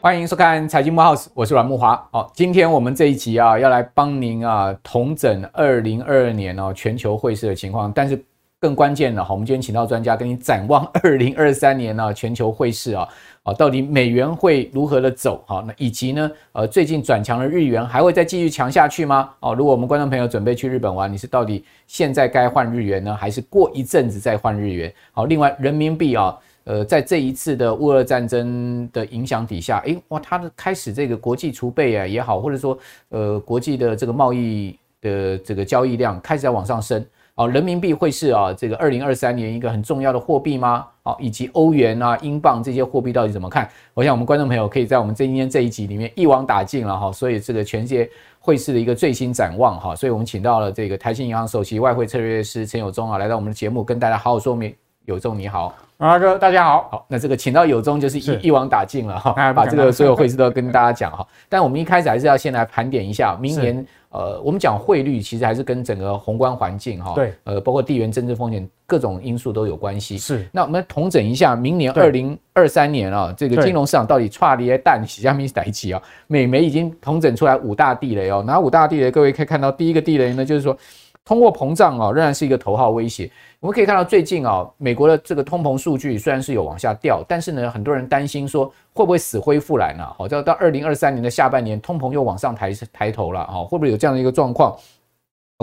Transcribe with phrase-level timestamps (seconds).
[0.00, 1.96] 欢迎收看财经木 House，我是阮木华。
[2.12, 7.90] 好，今天我们这一集啊，要来帮您啊统整二零二二年哦全球汇市的情况。
[7.90, 8.22] 但是
[8.64, 13.06] 更关键的，好，我们今天请到专家跟你展望 二零二三年呢全球汇市啊，
[13.42, 15.44] 啊到底美元会如何的走？
[15.46, 19.28] 好，那以及呢，呃最近转强的日元还会再继续强下去吗？
[19.40, 24.90] 哦，如果我们观众朋友准备去日本玩，你是到底现在该换日元呢，还是过一阵子再换日元？
[25.12, 26.34] 好，另外人民币啊。
[26.66, 32.78] 呃，在这一次的乌俄战争的影响底下，诶，哇，它的开始这个国际储备啊也好，或者说
[33.10, 37.04] 呃国际的这个贸易的这个交易量开始在往上升，
[37.36, 40.86] 哦，人民币会是啊这个二零二三年一个很重要的货币吗？
[41.02, 43.68] 哦，以及欧元啊、英镑这些货币到底怎么看？
[43.92, 54.72] 我想我们观众朋友可以在我们今天这一集里面一网打尽了哈，所以这个全世界汇市的一个最新展望哈，所以我们请到了这个台新银行首席外汇策略师陈友忠啊来到我们的节目，跟大家好好说明。
[55.06, 55.74] 友忠你好。
[55.98, 56.88] 阿哥，大家好。
[56.90, 61.26] 好，那这个请到友忠就是一一网打尽了哈，把这个所有汇市都跟大家讲哈。
[61.46, 70.16] 但我们一开始还是要先来盘点一下明年，呃，我们讲汇率其实还是跟整个宏观环境哈，对，呃，包括地缘政治风险各种因素都有关系。
[70.16, 76.00] 是，那我们统整一下明年二零二三年啊，这个金融市场到底差跌淡洗下面是哪一期啊？
[76.28, 79.10] 美媒已经统整出来五大地雷哦，哪五大地雷？
[79.10, 80.78] 各位可以看到，第一个地雷呢，就是说
[81.24, 83.30] 通货膨胀啊，仍然是一个头号威胁。
[83.60, 90.04] 我们可以看到，最近啊，美国的这个通膨数据虽然是有往下掉，但是呢，很多人担心说会不会死灰复燃呢？
[90.18, 94.76] 好，到到二零二三年的下半年，通膨又往上抬抬头了，哈，会不会有这样的一个状况？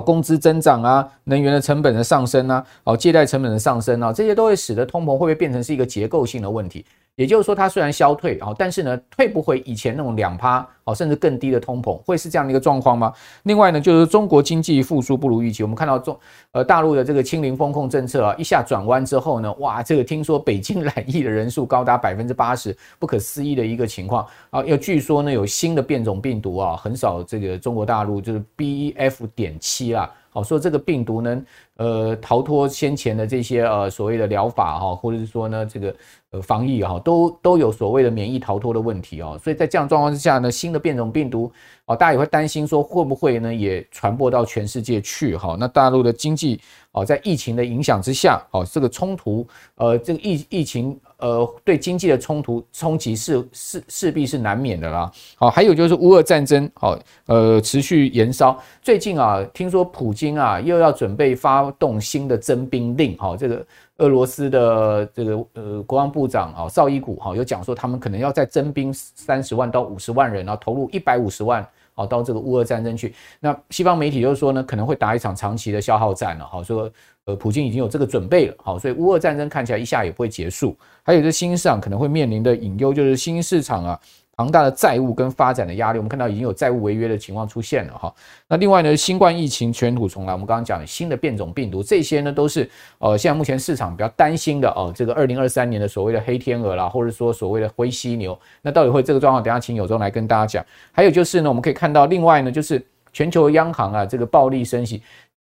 [0.03, 6.83] 工资增长啊，能源的成本的上升啊，哦，借贷成本的上升啊，这些都会使得通膨会不会变成是一个结构性的问题？
[7.15, 13.13] 也就是说，它虽然消退啊，但是呢，退不回以前那种两趴哦，甚至更低的通膨，会是这样的一个状况吗？
[13.43, 15.61] 另外呢，就是中国经济复苏不如预期。
[15.61, 16.17] 我们看到中
[16.53, 24.63] 呃大陆的这个清零风控政策啊，一下转弯之后呢，哇，这个听说北京染疫的人数高达百分之八十，不可思议的一个情况啊！
[24.63, 30.09] 又据说呢，有新的变种病毒啊，很少这个中国大陆，就是 BF 点七啦。
[30.33, 31.43] 好，说这个病毒呢，
[31.75, 35.95] 呃，逃脱先前的这些呃所谓的疗法哈，或者是说呢，这个
[36.31, 39.37] 呃防疫哈，都都有所谓的免疫逃脱的问题哦。
[39.43, 41.51] 所以在这样状况之下呢，新的变种病毒
[41.83, 45.57] 啊，大家也会担心说会不会呢也传播到全世界去哈？
[45.59, 46.61] 那大陆的经济
[46.93, 50.97] 哦，在疫情的影响之下，哦，这个冲突，呃，这个疫疫情。
[51.21, 55.09] 呃，对经济的冲突冲击是是势必是难免的啦。
[55.35, 58.59] 好，还有就是乌俄战争，好，呃，持续延烧。
[58.81, 63.65] 最近啊，听说普京啊又要准备发动新的征兵令，哈，这个
[63.97, 71.65] 俄罗斯的这个呃国防部长啊绍伊古哈有讲说，他们可能要再征兵三十万到五十万人，然后投入一百五十万。
[71.93, 76.45] 好，到这个乌俄战争去，那西方媒体就是说呢，可能会打一场长期的消耗战了。
[76.45, 76.89] 好，说
[77.25, 78.55] 呃，普京已经有这个准备了。
[78.57, 80.75] 好，所以乌俄战争看起来一下也不会结束。
[81.03, 83.99] 还有这新市场可能会面临的隐忧，就是新市场啊。
[84.37, 88.11] 庞大的债务跟发展的压力，我们看到已经有债务违约的情况出现了哈。
[88.47, 92.67] 那另外呢，新冠疫情卷土重来，我们刚刚讲的新的变种病毒，这些呢都是
[92.97, 94.91] 呃现在目前市场比较担心的哦。
[94.95, 99.43] 这个二零二三年的所谓的黑天鹅啦，或者说所谓的灰犀牛，那到底会这个状况？
[99.43, 100.65] 等下请有忠来跟大家讲。
[100.91, 102.83] 还有就是呢，我们可以看到另外呢，就是
[103.13, 105.03] 全球央行啊这个暴力升息，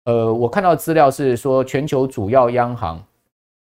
[0.06, 3.02] 呃，我看到资料是说全球主要央行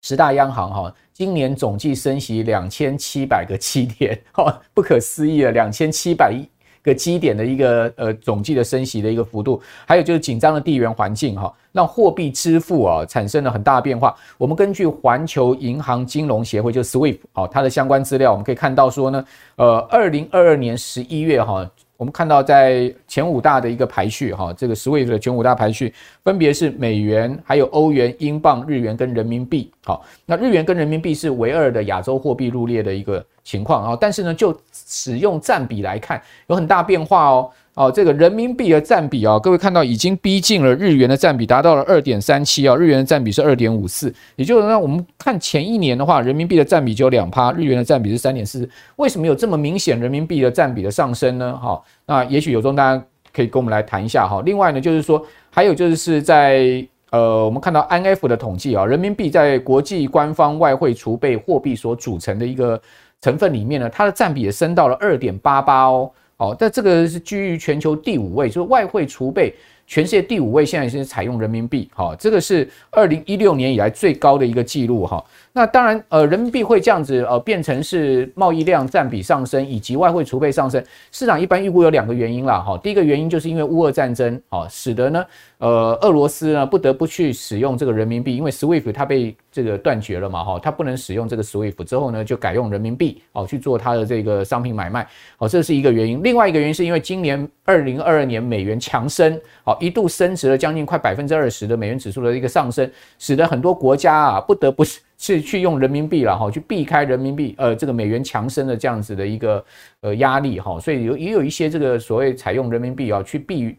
[0.03, 0.93] 十大央行哈。
[1.12, 6.34] 今年总计升息两千七百个基点，哈，不可思议了，两千七百
[6.83, 14.12] 个基点的一个呃总计的升息的一个幅度，还有就是紧张的地缘环境哈，让货币支付啊产生了很大的变化。
[14.37, 19.25] 我们根据环球银行金融协会就 SWIFT 啊，它的相关资料，我们可以看到说呢，
[19.55, 21.65] 呃，二零二二年十一月哈。
[21.97, 29.71] 我们看到在前五大的一个排序哈，这个 SWIFT 的前五大排序分别是美元、还有欧元、英镑、日元跟人民币。
[29.84, 37.50] 好，那日元跟人民币是唯二的亚洲货币入列的一个情况啊，但是呢，就使用占比来看，有很大变化哦。
[37.74, 51.56] 哦，这个人民币的占比啊，各位看到已经逼近了日元的占比，达到了二点三七啊，日元的占比是二点五四，也就是说，我们看前一年的话，人民币的占比只有两趴，日元的占比是三点四，为什么有这么明显人民币的占比的上升呢？
[51.56, 53.04] 哈，那也许有中大家
[53.34, 54.41] 可以跟我们来谈一下哈。
[54.47, 55.20] 另外呢，就是说
[55.50, 62.80] 还有就是在呃，我们看到 if 的统计啊，人民币在国际官方外汇储备货币所组成的一个
[63.20, 66.09] 成分里面呢，它的占比也升到了二点八八哦。
[66.44, 69.54] 哦，但这个是居于全球第五位，就是外汇储备
[69.86, 75.24] 全世界第五位，现在是采用人民币，哈，这个是二零一六年以来最高的一个记录，哈。
[75.56, 80.84] 那当然，呃，人民币会这样子，呃，变成是贸易量占比上升，以及外汇储备上升。
[81.12, 82.77] 市场一般预估有两个原因啦，哈。
[82.78, 85.24] 第一个原因就是因为乌俄战争，哈，使得呢，
[85.59, 95.06] 呃，俄罗斯呢不得不去使用这个人民币，因为 SWIFT 它被这个断绝了嘛，哈，它不能使用这个 SWIFT 之后呢，就改用人民币，哦，去做它的这个商品买卖，
[95.39, 96.21] 哦，这是一个原因。
[96.21, 102.91] 另外一个原因是因为今年二零二二年美元强升，好，一度升值了将近快百分之二十的美元指数的一个上升，
[103.21, 104.83] 使得很多国家啊不得不。
[105.19, 109.65] 是去用人民币了哈，去避开人民币呃这个美元强升的这样子的一个
[110.01, 113.77] 呃压力哈，所以有也有一些这个所谓采用人民币啊去避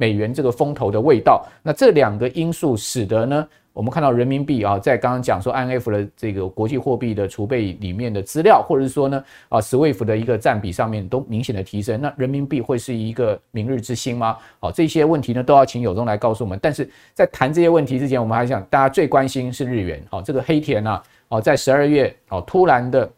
[0.00, 1.44] 美元这个风头的味道。
[1.62, 14.38] 那这两个因素使得呢，我们看到人民币啊，在刚刚讲说 IMF 的这个国际货币的储备里面的资料，或者是说呢啊 SWIFT 的一个占比上面都明显的提升，那人民币会是一个明日之星吗？
[14.58, 16.58] 好，这些问题呢都要请有忠来告诉我们。
[16.62, 23.10] 但是在谈这些问题之前，我们还想大家最关心是日元，好，这个黑田啊，哦，在十二月哦突然的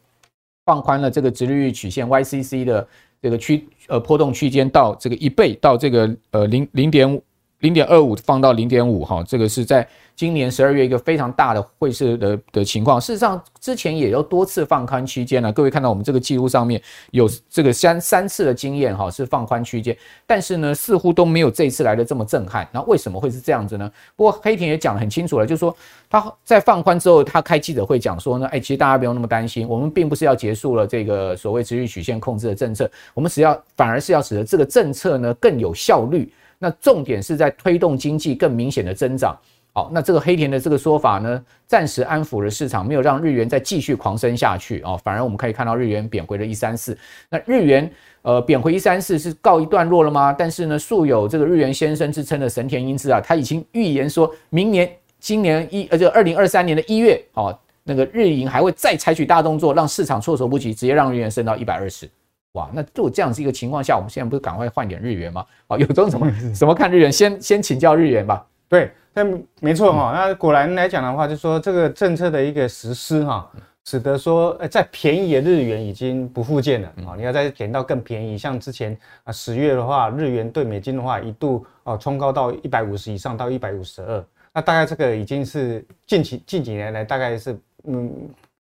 [0.64, 2.86] 放宽了这个殖利率曲线 YCC 的
[3.22, 7.22] 这个区呃波动区间到这个一倍到这个呃零零点五
[7.62, 9.84] 零点二五放到零点五哈，这个是在。
[10.14, 15.50] 今年十二月一个非常大的汇市的的情况，事实上之前也有多次放宽区间了。
[15.50, 16.80] 各位看到我们这个记录上面
[17.12, 22.68] 有这个三三次的经验哈，是放宽区间，但是呢似乎都没有这一次来的这么震撼。
[22.70, 23.90] 那为什么会是这样子呢？
[24.14, 25.74] 不过黑田也讲得很清楚了，就是说
[26.10, 36.30] 他在放宽之后，他开记者会讲说呢，哎，其实大家不用那么担心，我们并不是要结束了这个所谓殖利率曲线控制的政策，我们只要反而是要使得这个政策呢更有效率。
[36.62, 39.36] 那重点是在推动经济更明显的增长。
[39.72, 46.96] 好，那这个黑田的这个说法呢，暂时安抚了市场，没有让日元再继续狂升下去啊，反而我们可以看到日元贬回了一三四。
[47.28, 50.32] 那日元呃贬回一三四是告一段落了吗？
[50.32, 54.88] 但是呢，素有这个日元先生之称的神田英之啊，他已经预言说明年
[55.18, 62.08] 今年一呃就二零二三年的一月哦，那个日银还会再采取大动作，让市场措手不及，直接让日元升到一百二十。
[62.52, 65.44] 哇，那如果这样子一个情况下，我们现在不是赶快换点日元吗？
[65.68, 68.46] 啊，有种什么什么看日元，先先请教日元吧。
[68.68, 68.90] 对。
[69.14, 73.46] 但没错哈，那果然来讲的话，就是说这个政策的一个实施哈，
[73.84, 87.54] 使得说呃，再便宜的日元已经不复见了啊，你要再捡到更便宜，像之前啊十月的话，日元兑美金的话一度哦冲高到一百五十以上，到一百五十二，那大概这个已经是近期近几年来大概是
[87.84, 88.10] 嗯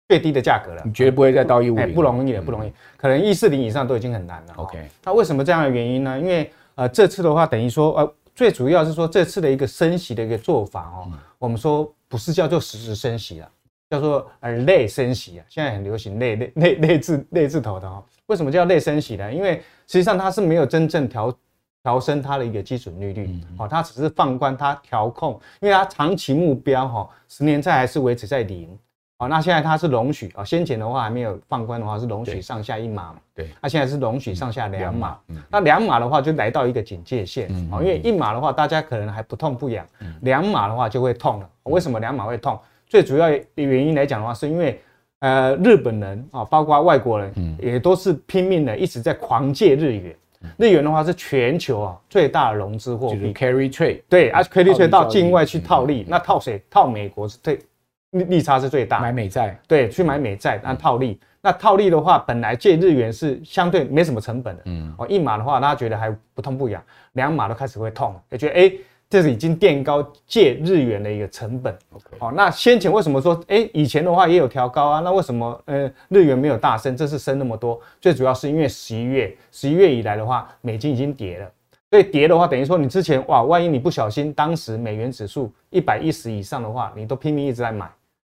[0.07, 4.53] 最低的价格了，你绝对不会再到一五零，不容易了，不容易，可能一四零以上都已经很难了。
[4.57, 6.19] OK，那为什么这样的原因呢？
[6.19, 8.13] 因为呃这次的话等于说呃。
[8.35, 11.07] 最主要是说这次的一个升息的一个做法哦，
[11.39, 13.49] 我们说不是叫做实质升息了，
[13.89, 18.03] 叫做呃类升息啊，现在很流行类类类类字类字头的哈。
[18.25, 19.31] 为什么叫类升息呢？
[19.31, 21.33] 因为实际上它是没有真正调
[21.81, 28.77] 调升它的一个基准利率，哦，它只是放宽它调控，因为它长期目标哈，十年债还是维持在零。
[29.17, 35.17] 哦，那现在它是容许啊，先前的话还没有放宽的话是容许上下一码嘛，对，那现在是容许上下两码，
[35.49, 39.85] 那两码的话就来到一个警戒线，哦，因为一码的话大家可能还不痛不痒，
[40.21, 41.49] 两码的话就会痛了。
[41.63, 42.59] 为什么两码会痛？
[42.87, 44.81] 最主要的原因来讲的话，是因为
[45.19, 50.15] 呃日本人啊，包括外国人，也都是拼命的一直在狂借日元，
[50.57, 56.61] 日元的话是全球啊最大的融资货币，carry trade，对，而 carry trade 到境外去套利，那套谁？
[56.69, 57.57] 套美国是对。
[58.15, 66.81] 利利差是最大，买美债，对，去买美债，那套利，那套利的话，本来借日元是相对没什么成本的，嗯，哦，一码的话，大家觉得还不痛不痒，
[67.13, 68.71] 两码都开始会痛，就觉得哎，
[69.09, 71.77] 这是已经垫高借日元的一个成本
[72.19, 77.79] 哦，那先前为什么说，哎，以前的话也有调高啊，那为什么呃日元没有大升，这次升那么多？
[78.01, 81.51] 最主要是因为十一月，十一月以来的话，美金已经跌了，
[81.91, 87.87] 所以跌的话，等于说你之前哇，万一你不小心，当时美元指数一百一十以上的话，你都拼命一直在买。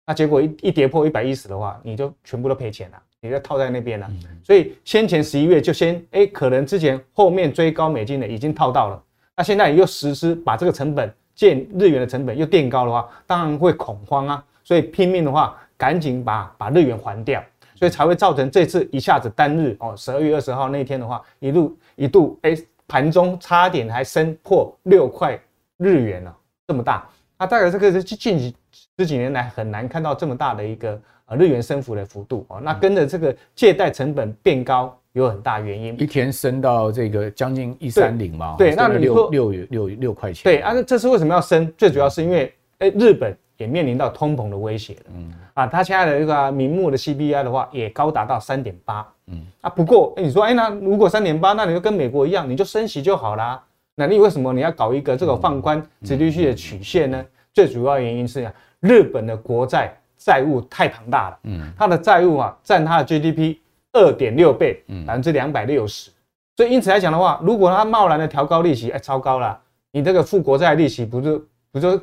[0.08, 4.08] 那结果一一跌破一百一十的话，你就全部都赔钱了，你就套在那边了。
[4.44, 9.04] 所以先前十一月就先哎、欸，可能之前后面追高美金的已经套到了，
[9.36, 14.46] 那现在又实施把这个成本建日元的成本又垫高的话，当然会恐慌啊。
[14.64, 17.44] 所以拼命的话，赶紧把把日元还掉，
[17.74, 22.56] 所以才会造成这次一下子单日哦，十二月二十号那天的话，一路一度哎，
[22.88, 25.40] 盘中差点还升破六块
[25.78, 27.10] 日元了，这么大。
[27.40, 28.56] 那大概这个是近几。
[28.98, 41.72] 这几年来很难看到这么大的一个呃日元升幅的幅度哦，那跟着这个借贷成本变高有很大原因，一天升到这个将近一三零嘛，对，那你说六六六块钱，对啊，那这是为什么要升？
[41.78, 53.62] 最主要是因为哎日本也面临到通膨的威胁了，嗯啊，它现在的这个明目的 CPI 的话也高达到三点八，嗯啊，不过你说哎那如果三点八，那你就跟美国一样，你就升息就好啦。
[53.96, 57.26] 那你为什么你要搞一个这个放宽殖利率的曲线呢？
[57.54, 58.52] 最主要原因是
[58.86, 63.58] 日本的国债债务太庞大了，嗯，它的债务啊占它的 GDP
[63.94, 66.12] 二点六倍，百分之两百六十，
[66.56, 69.60] 所以因此来讲的话，如果它贸然的调高利息，哎，超高了，
[69.92, 72.00] 你这个付国债利息不就不就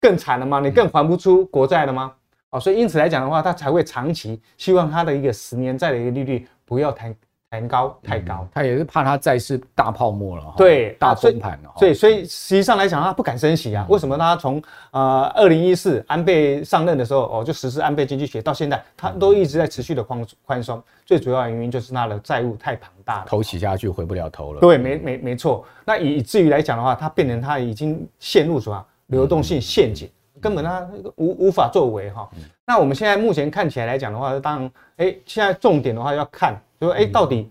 [0.00, 0.60] 更惨了吗？
[0.60, 2.12] 你更还不出国债了吗？
[2.50, 7.14] 哦，所以因此来讲的话，它才会长期希望它的一个十年债的一个利率不要太
[7.50, 11.72] 太高太高，他也是怕它再次大泡沫了，对，大崩盘了。
[11.80, 13.84] 对，所以实际上来讲，他不敢升息啊。
[13.88, 14.16] 为什么？
[14.16, 20.80] 他从呃二零一四安倍上任的时候，哦，就实施安倍经济学，到现在他都一直在持续的宽宽松。
[21.04, 24.60] 最主要原因就是他的债务太庞大了，头洗下去回不了头了。
[24.60, 25.64] 对，没没没错。
[25.84, 30.08] 那以至于来讲的话，它变成它已经陷入什么流动性陷阱。
[30.40, 32.28] 根本它无无法作为哈。
[32.66, 37.50] 那我们现在目前看起来来讲的话，当然，哎，现在重点的话要看，就说，哎，到底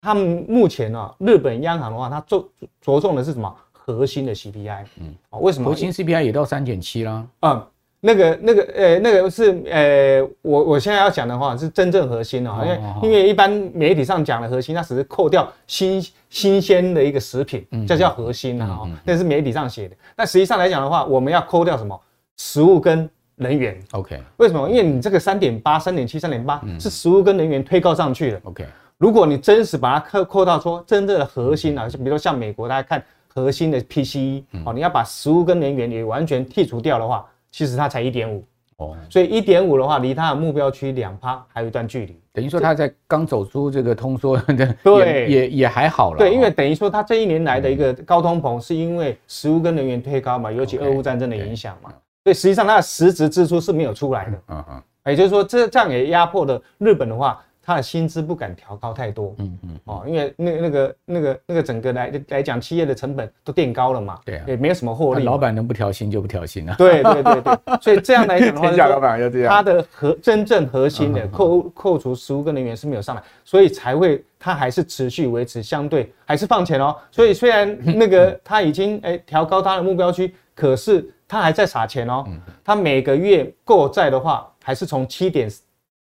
[0.00, 2.48] 他们目前呢，日本央行的话，它着
[2.80, 3.54] 着重的是什么？
[3.72, 4.84] 核心的 CPI。
[5.00, 5.68] 嗯，啊，为什么？
[5.68, 7.26] 核心 CPI 也到三点七啦。
[7.40, 7.66] 嗯，
[7.98, 19.96] 那个那个，呃，那个是，呃，我我现在要讲的话是真正核心哦，因为因为一般媒体上讲的核心，它只是扣掉新新鲜的一个食品，这叫核心啊，哈，那是媒体上写的。
[20.14, 22.00] 但实际上来讲的话，我们要扣掉什么？
[22.36, 24.68] 食物跟能源，OK，为什么？
[24.68, 28.66] 因为你这个三点八、三点七、三点八是食物跟能源推高上去的，OK。
[28.98, 38.44] 如果你真实把它扣扣到说真正的核心啊，就比如说像美国，大家看核心的 PCE，哦，你要把食物跟能源也完全剔除掉的话，其实它才一点五，
[38.76, 42.16] 哦，所以一点五的话，离它的目标区两趴还有一段距离。
[42.32, 46.18] 等于说它在刚走出这个通缩 的，对，也也还好了。
[46.18, 51.92] 对，因为等于说它这一年来的一个高通膨，是因为食物跟能源推高嘛，尤其俄乌战争的影响嘛。
[52.24, 65.24] 所以实际上它的实质支出是没有出来的，嗯嗯，也就是说这这样也压迫了日本的话，它的薪资不敢调高太多，嗯嗯，哦，因为那那个那个那个整个来来讲，企业的成本都垫高了嘛，对啊，也没有什么获利。
[65.24, 66.76] 老板能不调薪就不调薪啊？
[66.78, 76.94] 对对对对，所以这样来讲的话， 天下老板要这样，它的核真正核心的扣扣除食物跟能源是没有上来，所以才会它还是持续维持相对还是放钱哦。
[77.10, 81.12] 所以虽然那个 它已经哎调高它的目标区，可是。
[81.32, 82.22] 他还在撒钱哦，
[82.62, 85.50] 他每个月购债的话，还是从七点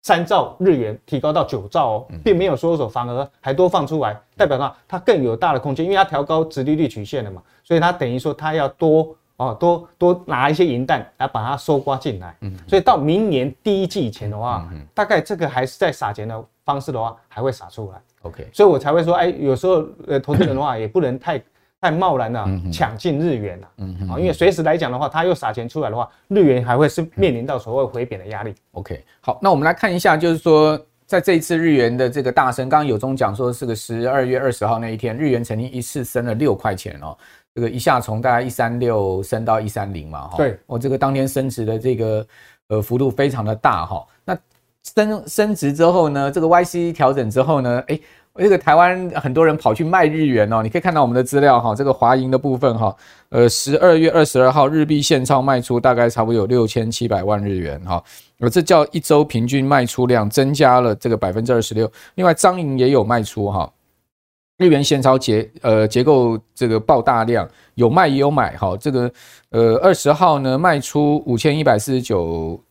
[0.02, 12.34] 三兆日元提高到九兆哦，并没有缩手，反而还多放出来，代表呢，他更有大的空间，因为他调高殖利率曲线了嘛，所以他等于说他要多哦，多多拿一些银弹来把它收刮进来，
[12.66, 21.44] 所以到明年第一季以前的话，大概这个还是在撒钱的方式的话，还会撒出来，OK，所以我才会说，哎，有时候呃，投资人的话也不能太。
[21.80, 28.54] 太贸然了，抢进日元了，嗯哼，因为随时来讲的话，他又撒钱出来的话，日元还会是面临到所谓回贬的压力。
[28.72, 37.16] OK，好，那我们来看一下，就是说，在这一次日元的这个大升，刚刚有中讲说是个十二月二十号那一天，日元曾经一次升了六块钱哦，
[37.54, 42.28] 这个一下从大概一三六升到一三零嘛，哈，对，我这个当天升值的这个
[42.70, 44.36] 呃幅度非常的大哈，那
[44.96, 48.02] 升升值之后呢，这个 YC 调整之后呢，诶
[48.38, 52.96] 这个台湾很多人跑去卖日元哦，你可以看到我们的资料哈，这个华银的部分哈，
[53.30, 58.04] 呃，十二月二十二号日币现钞卖出大概差不多有六千七百万日元哈，
[58.40, 61.92] 呃，这叫一周平均卖出量增加了这个百分之二十六。
[62.16, 63.72] 另外，彰银也有卖出哈，
[64.58, 69.12] 日元现钞结呃结构这个爆大量，有卖也有买哈，这个
[69.50, 72.62] 呃二十号呢卖出五千一百四十九。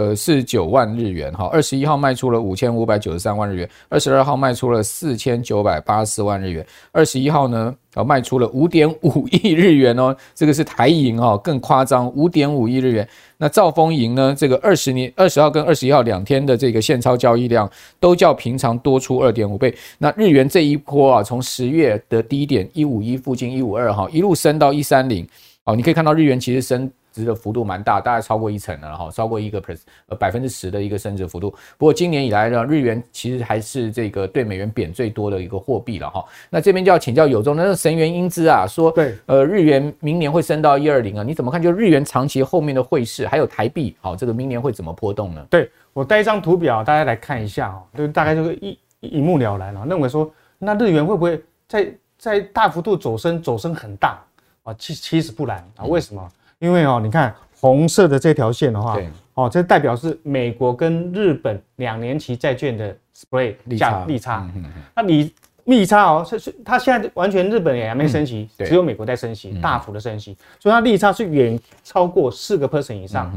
[0.00, 13.06] 呃，四十九万日元哈，二十一号卖出了五千五百九十三万日元，二十二号卖出了四千九百八十万日元，二十一号呢，啊卖出了五点五亿日元哦，这个是台银哦，更夸张，五点五亿日元。
[13.36, 19.74] 那兆丰银呢，这个二十年二十号跟二十一号两天的这个现钞交易量都较平常多出二点五倍。
[19.98, 25.28] 那日元这一波啊，从十月的低点一五一附近一五二哈，一路升到一三零，
[25.64, 26.90] 哦，你可以看到日元其实升。
[27.12, 31.50] 值的幅度蛮大，大概超过一成了哈，超过一个 percent 呃百分之十的一个升值幅度。
[31.78, 36.24] 不过今年以来呢，日元其实还是这个对美元贬最多的一个货币了哈。
[36.48, 41.60] 那这边就要请教有中，那个神原英姿啊说，对，呃，日元明年会升到一二零啊，你怎么看？
[41.60, 45.44] 就日元长期后面的汇市，还有台币，好，这个明年会怎么波动呢？
[45.50, 49.84] 对，我带一张图表，大家来看一下哦，就大概就是一一目了然了。
[49.86, 54.22] 认为说，那日元会不会在在大幅度走升，走升很大
[54.62, 54.74] 啊？
[54.78, 56.28] 其其实不然啊，为什么？
[56.60, 58.96] 因为哦，你看红色的这条线的话，
[59.34, 64.48] 哦，这代表是美国跟日本两年期债券的 spread 价利差。
[64.94, 65.32] 那你
[65.64, 73.32] 利差哦，是是，它现在完全日本也还没升息，只有美国在升息，大幅的升息，所以它利差是远超过四个 percent 以上。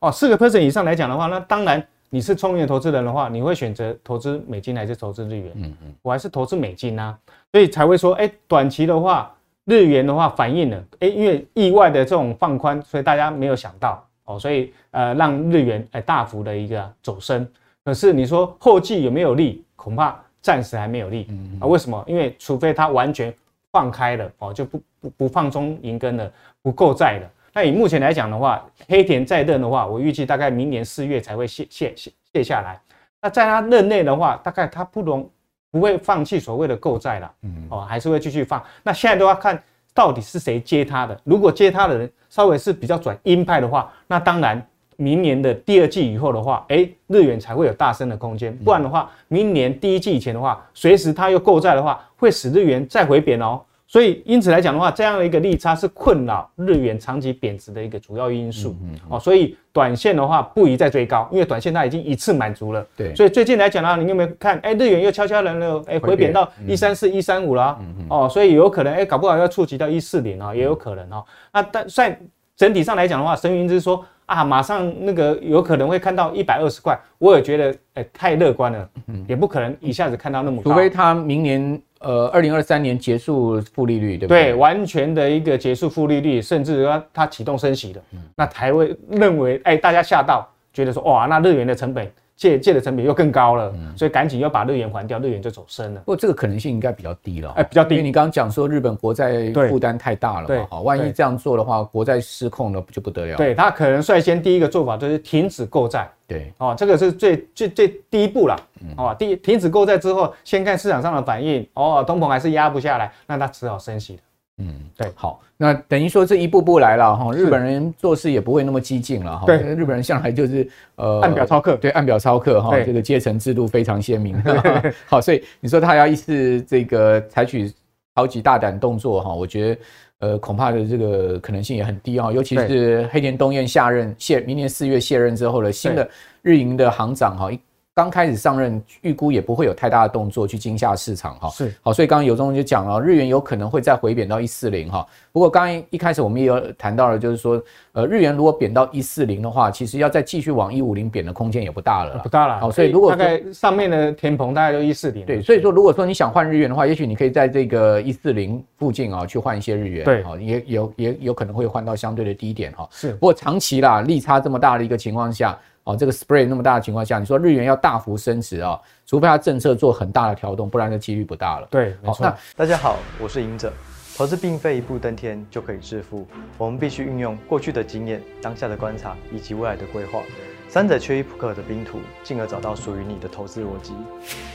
[0.00, 5.52] 哦，四个 percent 以上来讲的话，那当然你是聪明的投资人的话，你会选择投资美金还是投资日元？
[5.56, 7.18] 嗯嗯，我还是投资美金啊，
[7.52, 9.30] 所以才会说，哎，短期的话。
[9.64, 17.46] 日元的话反映了，哎，因为意外的这种放宽，所以大家没有想到哦，所以呃让日元哎大幅的一个走升。
[17.84, 19.64] 可是你说后继有没有利？
[19.76, 21.28] 恐怕暂时还没有利
[21.60, 21.66] 啊。
[21.66, 22.02] 为什么？
[22.06, 23.32] 因为除非它完全
[23.70, 27.30] 放开了哦，就不不不放松银根了，不购债了。
[27.52, 32.80] 那以目前来讲的话，黑田在任的话，我预计大概明年四月才会卸卸卸卸下来。
[33.20, 35.28] 那在他任内的话，大概他不容
[35.74, 38.62] 不会放弃所谓的购债了，嗯，哦，还是会继续放。
[38.84, 39.60] 那现在都要看
[39.92, 41.20] 到底是谁接他的。
[41.24, 44.64] 如果接他的人稍微是比较转鹰派的话，那当然
[44.94, 48.56] 明年的第二季以后的话，哎，日元才会有大升的空间。
[48.58, 53.60] 不然的话，明年第一季以前的话，随时他又购债的话，会使日元再回贬哦。
[53.94, 58.70] 所以，因此来讲的话，这样的一个利差是困扰日元长期贬值的一个主要因素。
[58.82, 62.84] 嗯嗯嗯、哦，所以短线的话不宜再追高，因为短线它已经一次满足了。
[62.96, 63.14] 对。
[63.14, 64.58] 所以最近来讲的话，你有没有看？
[64.64, 67.78] 哎，日元又悄悄的了，哎，回贬到一三四、一三五了。
[67.80, 68.06] 嗯嗯。
[68.10, 71.24] 哦，所以有可能，哎，搞不好要触及到一四零啊，也有可能哦。
[71.52, 72.18] 那但算
[72.56, 78.90] 整体上来讲的话，神云之说啊，马上那个有可能会看到一百二十块，我也觉得，哎，太乐观了。
[79.06, 79.24] 嗯。
[79.28, 80.72] 也不可能一下子看到那么高。
[80.72, 81.80] 除非他明年。
[82.04, 84.44] 呃，二零二三年结束负利率，对不对？
[84.44, 96.00] 对，完全的一个结束负利率，甚至说它启动升息的，嗯、那台湾认为，哎，大家吓到，觉得说，哇，那日元的成本借借的成本又更高了，嗯、所以赶紧要把日元还掉，日元就走升了。
[96.00, 97.94] 不过这个可能性应该比较低了，哎，比较低。
[97.94, 103.36] 因为你刚刚讲说日本国债负担太大了，对，好，万一这样做的话，国债失控了，不就不得了？
[103.36, 106.10] 对，他可能率先第一个做法就是停止购债。
[106.26, 108.56] 对，哦，这个是最最最第一步了，
[108.96, 114.22] 哦，第一停止购债之后，先看市场上的反应，哦，通膨还是压不下来，那他只好升息的。
[114.58, 124.40] 嗯，对，好，那等于说这一步步来了哈，日本人做事也不会那么激进了哈，对，日本人向来就是呃按表操课，对，按表操课哈，这个阶层制度非常鲜明，
[125.06, 127.72] 好，所以你说他要一次这个采取
[128.14, 129.80] 超级大胆动作哈，我觉得。
[130.20, 136.08] 呃，恐怕的这个可能性也很低啊，尤其是黑田东彦下任卸，明年四月卸任之后的新的
[136.40, 137.50] 日营的行长哈。
[137.94, 141.48] 刚开始上任，预估也不会有太大的动作去惊吓市场哈。
[141.50, 145.06] 是好，所以刚刚有忠就讲了，日元有可能会再回贬到一四零哈。
[145.30, 152.58] 不过刚刚一开始我们也有谈到了，就是说，呃，日元如果贬到一四零的话，其实要再继续往一五零贬的空间也不大了，不大了。
[152.58, 155.24] 好，所以如果大概上面的天棚大概就一四零。
[155.24, 160.04] 对，所以说如果说你想换日元的话，也许你可以在这个一四零附近啊去换一些日元。
[160.04, 162.88] 对，好，也有也有可能会换到相对的低点哈。
[162.90, 165.56] 是，不过长期啦，利差这么大的一个情况下。
[165.84, 168.80] 哦，这个 spread 那么大的情况下，你说日元要大幅升值啊、哦？
[169.06, 171.68] 除非它政策做很大的调动，不然的几率不大了。
[171.70, 172.26] 对，没错。
[172.26, 173.72] 那大家好，我是赢者。
[174.16, 180.20] 投资并非一步登天就可以致富，我们必须运用过去的经验、当下的观察以及未来的规划，
[180.68, 183.92] 三者缺一不可的拼图，进而找到属于你的投资逻辑。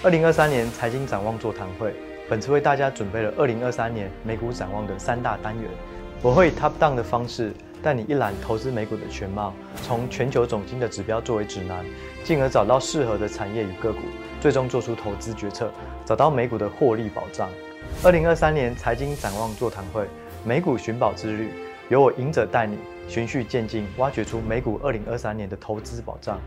[0.01, 1.93] 二零二三年财经展望座谈会，
[2.27, 5.69] 本次为大家准备了二零二三年美股展望的三大单元，
[6.23, 7.53] 我会以 top down 的方式。
[7.81, 11.85] 带你一览投资美股的全貌，从全球总经的指标作为指南，
[12.23, 13.99] 进而找到适合的产业与个股，
[14.41, 15.71] 最终做出投资决策，
[16.05, 17.49] 找到美股的获利保障。
[18.03, 20.05] 二零二三年财经展望座谈会，
[20.43, 21.49] 美股寻宝之旅，
[21.89, 26.39] 由我赢者带你循序渐进，挖掘出美股二零二三年的投资保障。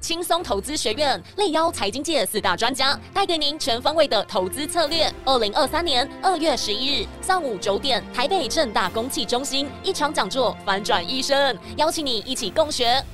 [0.00, 5.12] 轻松投资学院力邀财经界四大专家，带给您全方位的投资策略。
[5.24, 13.04] 二零二三年二月十一日上午九点，台北正大公器中心一场讲座，反转一生，邀请你一起共学。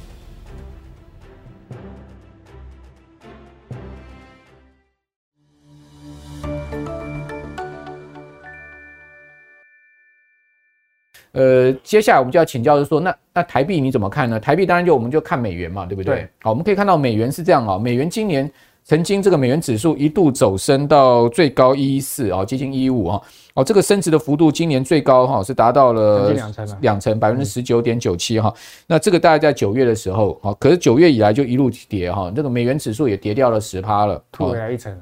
[11.37, 14.41] 呃，接下来我们就要请教，就是说，那那台币你怎么看呢？
[14.41, 16.15] 台币当然就我们就看美元嘛，对不对？
[16.15, 18.51] 对好，我们可以看到美元是这样啊，美元今年
[18.85, 23.21] 曾经这个美元指数一度走升到最高一一四啊，接近一一五啊，
[23.53, 28.51] 哦，这个升值的幅度今年最高哈是达到了两成，两成百分之十九点九七哈。
[28.87, 34.97] 那这个大概在九月的时候啊，可是九月以来就一路跌哈，这个美元指数也跌掉了十趴了，吐回来一成。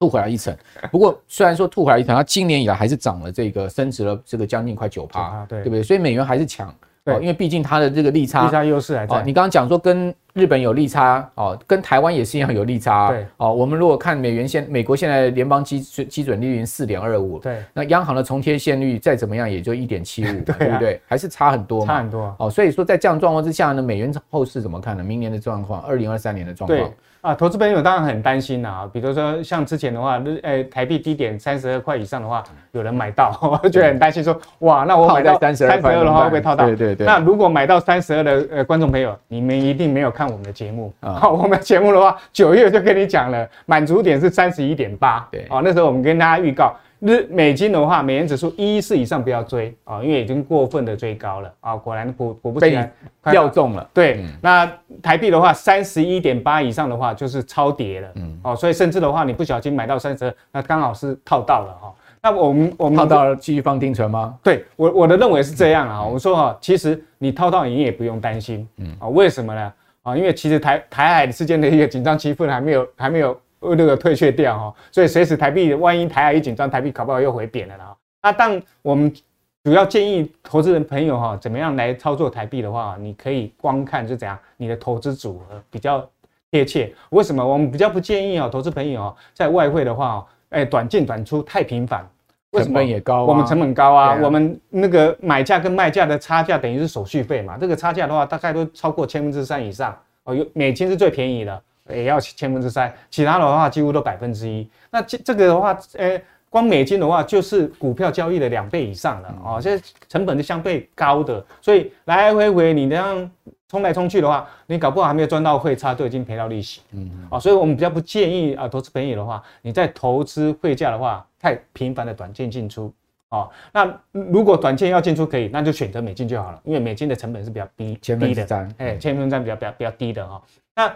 [0.00, 0.56] 吐回来一层，
[0.90, 5.82] 不过虽然说吐回来一层，它今年以来还是涨了这个升值了这个将近快九趴，对对不对？
[5.82, 9.22] 所以美元还是强，对，因为毕竟它的这个利差利差优势还在。
[9.22, 13.52] 你刚刚讲说跟日本有利差哦，跟台湾也是一样有利差，对哦。
[13.52, 21.00] 我们如果看美元现美国现在联邦基准基准利率四点二五，对，那央行的重贴现率再怎么样也就一点七五， 对不对？
[21.06, 22.48] 还是差很多嘛，差很多哦。
[22.48, 25.04] 所以说在这样状况之下呢，美元后市怎么看呢？
[25.04, 26.90] 明年的状况，二零二三年的状况。
[27.20, 36.64] 啊，投资朋友当然很担心呐，比如说像之前的话，日诶台币低点三十二块以上的话，有人买到， 我觉得很担心说，哇，那我买到三十二的话会不会套到？
[36.64, 37.06] 对对对。
[37.06, 41.14] 那如果买到三十二的呃观众朋友，你们一定没有看我们的节目啊。
[41.14, 45.26] 好，我们节目的话，九月就跟你讲了，满足点是三十一点八。
[45.30, 45.46] 对。
[45.50, 51.76] 哦，那时候我们跟大家预告，日美金的话，美元指数一四以上不要追啊，因为已经过分的追高了啊。
[51.76, 52.90] 果然果果不其然，
[53.30, 53.88] 掉中了。
[53.92, 58.08] 对，嗯、那台币的话，三十一点八以上的话就是超跌了。
[58.14, 61.92] 嗯，哦，所以甚至的话，你不小心买到三十二，那刚好是套到了哈。
[62.22, 64.36] 那我们我们套到了继续放定存吗？
[64.42, 66.04] 对我我的认为是这样啊。
[66.04, 68.68] 我说哈，其实你套到你也不用担心。
[68.76, 69.72] 嗯啊，为什么呢？
[70.02, 73.40] 啊，因为其实台台海之间的一个紧张气氛还没有还没有。
[73.62, 77.94] 那个退却掉哈，所以随时台币万一台海一紧张，台币搞不好又回贬了啦。
[78.22, 79.14] 那当我们
[79.62, 86.08] 主要建议投资人朋友哈，怎么样来操作台币的话，你可以光看是怎样，你的投资组合比较
[86.50, 86.90] 贴切。
[87.10, 88.48] 为什么我们比较不建议哦？
[88.50, 92.08] 投资朋友在外汇的话，哎，短进短出太频繁，
[92.52, 101.62] 成本也高，我们成本高啊，我们那个买价跟卖价的差价等于是手续费嘛，这个差价的话大概都超过千分之三以上哦，有美金是最便宜的。
[101.88, 104.68] 也要千分之三，其他的话几乎都百分之一。
[104.92, 106.16] 那这这个的话，呃，
[106.50, 113.30] 光美金的话就是股票交易的两倍以上了哦，这成本是相对高的，所以来来回回你这样
[113.68, 116.80] 冲来冲去的话，你搞不好还没有赚到汇差，都已经赔到利息。
[116.90, 122.92] 嗯，啊，所以我们比较不建议啊，投资朋友的话，你在投资汇价的话，太频繁的短线进出
[123.28, 123.48] 啊。
[123.72, 130.42] 那如果短线要进出可以，那就选择美金就好了，因为美金的成本是比较低低的，哎，千分之三比较比较比较低的哈。
[130.74, 130.92] 那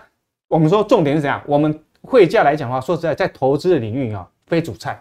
[0.48, 1.40] 我们说重点是怎样？
[1.46, 5.00] 我们汇价来讲的话，说实在，在投资的领域啊，非主菜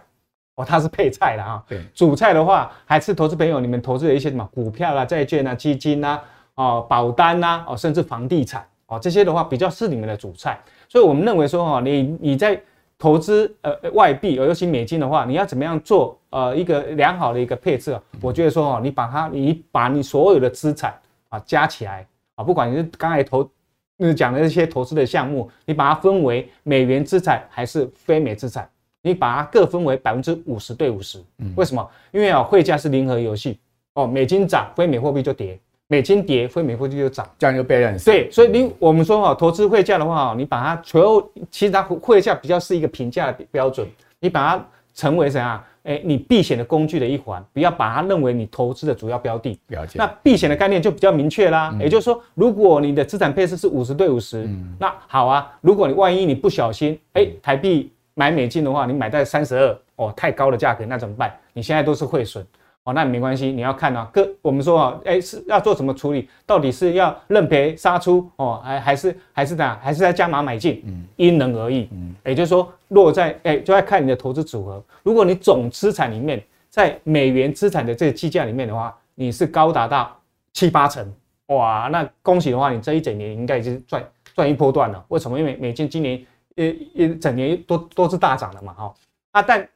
[0.56, 1.62] 哦，它是配菜的啊。
[1.68, 6.22] 对，主菜的话，还是投资朋友你们投资的一些什么股票啊、债券啊、基金啊、
[6.54, 10.58] 哦、保单啊、哦，甚至房地产哦，这些的话比较是你们的主菜。
[10.88, 12.60] 所以我们认为说哈，你你在
[12.98, 18.02] 投资呃外币，尤其美金的话，你要怎么样做呃一个良好的一个配置啊？
[18.20, 20.94] 我觉得说哈，你把它，你把你所有的资产
[21.28, 23.48] 啊加起来啊，不管你是刚才投。
[23.96, 28.68] 那讲的这些投资的项目，你把它分为美元资产还是非美资产？
[29.04, 31.22] 你把它各分为百分之五十对五十。
[31.38, 31.86] 嗯，为什么？
[32.10, 33.58] 因为啊，汇价是零和游戏
[33.92, 38.06] 哦，美金涨，非美货币就跌；美金跌，非美货币就涨，这样就 balance。
[38.06, 43.86] 对，所以你我们说啊，投资汇价的话，你把它所有，其实它汇价比较是一个评价的标准，
[44.20, 45.62] 你把它成为怎样？
[45.84, 49.60] 哎，你避险的工具的一环，不要把它认为你投资的主要标的。
[49.66, 49.98] 了解。
[49.98, 51.72] 那避险的概念就比较明确啦。
[51.74, 55.52] 嗯、也就是说，如果你的资产配置是五十对五十，嗯，那好啊。
[55.60, 61.34] 如果你万一你不小心，哎，台币买美金的话，你买在三十二，哦，太高的价格，那怎么办？
[61.52, 62.44] 你现在都是汇损。
[62.84, 66.28] 哦，那没关系，你要看啊，各我们说啊，哎，是要做什么处理？
[66.44, 69.78] 到底是要认赔杀出哦，还还是还是怎样？
[69.82, 70.82] 还是在加码买进？
[70.86, 71.88] 嗯，因人而异。
[71.92, 74.84] 嗯，也就是说，落在哎，就要看你的投资组合。
[75.02, 80.14] 如果你总资产里面，在美元资产的这个计价里面的话，你是高达到
[80.52, 81.10] 七八成，
[81.46, 85.02] 哇，那恭喜的话，你这一整年应该已经赚赚一波段了。
[85.08, 85.38] 为什么？
[85.38, 86.22] 因为美金今年
[86.56, 88.94] 一一整年都都是大涨的嘛，哈
[89.32, 89.68] 啊，但。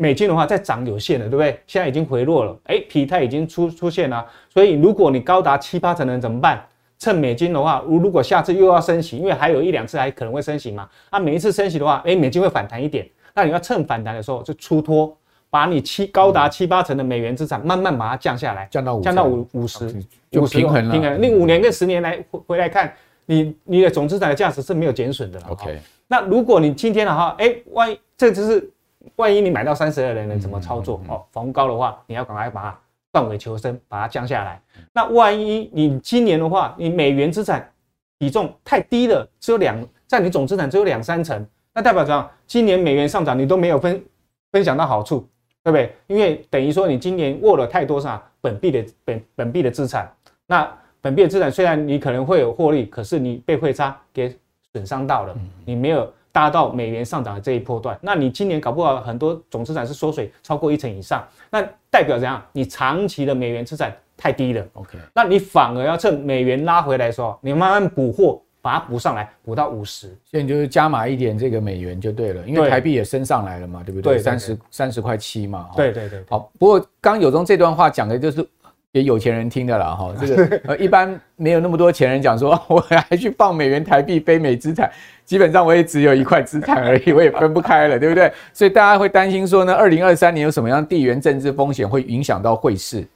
[0.00, 1.60] 美金的话，在涨有限的，对不对？
[1.66, 4.24] 现在已经回落了，哎，疲态已经出出现了。
[4.48, 6.64] 所以，如果你高达七八成的人怎么办？
[7.00, 10.88] 趁美金的话，如如果下次又要升息，因为还有一两次还可能会升息嘛。
[11.10, 13.04] 啊，每一次升息的话，哎，美金会反弹一点。
[13.34, 15.12] 那你要趁反弹的时候就出脱，
[15.50, 19.92] 把你七高达七八成的美元资产慢慢把它降下来，降到降到五五十，
[20.30, 20.92] 就平衡了。
[20.92, 21.20] 平衡。
[21.20, 22.94] 那五年跟十年来回来看，
[23.28, 25.46] 你你的总资产的价值是没有减损的了。
[25.50, 25.78] OK。
[26.08, 28.70] 那如果你今天的话，哎，万一这只是。
[29.16, 31.00] 万一你买到三十二人能怎么操作？
[31.08, 32.78] 哦，逢高的话，你要赶快把它
[33.10, 34.60] 断尾求生，把它降下来。
[34.92, 37.72] 那万一你今年的话，你美元资产
[38.18, 42.28] 比重太低了，只有两，在你总资产只有两三成，那代表什么？
[42.46, 44.04] 今年美元上涨，你都没有分
[44.52, 45.26] 分享到好处，
[45.62, 45.94] 对不对？
[46.06, 50.12] 因为等于说你今年握了太多啥本币的本本币的资产，
[50.46, 54.36] 那本币的资产虽然你可能会有获利，可是你被汇差给
[54.72, 56.10] 损伤到了，你没有。
[56.30, 62.40] 搭到美元上涨的这一波段，那你今年搞不好很多总资产是缩水超过一成以上，那代表怎样？
[62.52, 64.64] 你长期的美元资产太低了。
[64.74, 74.14] OK，那你反而要趁美元拉回来的时候，你慢慢补货，把它补上来，补到五十，现在就是加码一点这个美元就对了，因为台币也升上来了嘛，对不对？
[74.14, 75.70] 对，三十三十块七嘛。
[75.74, 76.22] 对对对。
[76.28, 78.46] 好，不过刚有中这段话讲的就是。
[78.92, 84.90] 给有钱人听的了哈，这个呃一般没有那么多钱人讲说， 我还去放美元、台币、非美资产，
[85.26, 88.32] 基本上我也只有一块资产而已，我也分不开了，对不对？
[88.52, 93.06] 所以大家会担心说呢，二零二三年有什么样地缘政治风险会影响到汇市？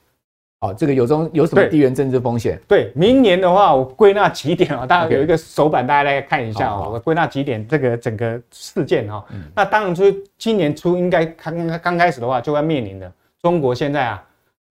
[0.61, 2.61] 哦，这个有中有什么地缘政治风险？
[2.69, 9.25] 对，明年的话，我归纳几点啊，大家有一个手板，大家来看一下啊，我归纳几点这个整个事件哈。
[9.57, 14.23] 那当然，就是今年初应该刚刚刚开始的话，就要面临的中国现在啊。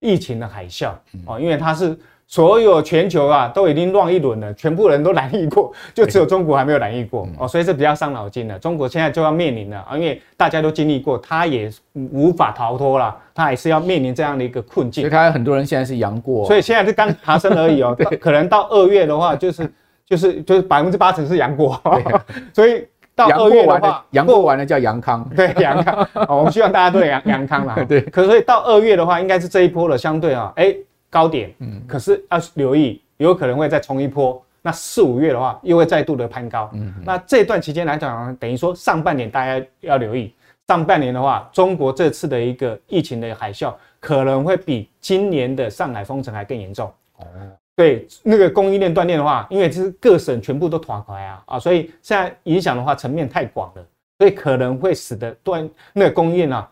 [0.02, 0.90] 疫情的海啸
[1.24, 8.58] 哦，因为它是所有全球啊都已经乱一轮了，全部人都染疫过， 就只有中国还没有染疫过哦，所以是比较伤脑筋的。
[8.58, 15.02] 中国现在就要面临了啊，因为大家都经历过，他也无法逃脱了，他还是要面临这样的一个困境。
[15.02, 19.72] 所以他很多人现在是阳过，所以现在是刚爬升而已哦， 可能到二月的话，就是
[20.04, 21.80] 就是就是百分之八成是阳过，
[22.52, 22.84] 所以
[23.14, 27.76] 到二月的话，阳过完了叫阳康，对阳康， 我们希望大家都阳阳康啦。
[27.88, 30.74] 对，可所以到二月的话，应该是这一波的相对啊，哎。
[31.12, 34.42] 高点，嗯，可是要留意，有可能会再冲一波。
[34.62, 36.70] 那四五月的话，又会再度的攀高。
[36.72, 40.32] 嗯，那这段期间来讲，等于说上半年大家要留意。
[40.66, 46.90] 上半年的话，中国这次的一个疫情的海啸，可能会比今年的上海封城还更严重。
[47.18, 47.26] 哦，
[47.76, 53.86] 对，那个供应链断裂的话，因为这是各省全部都垮开啊啊，所以现在影响的话层面太广了，
[54.18, 56.68] 所以可能会使得断那个供应链啊。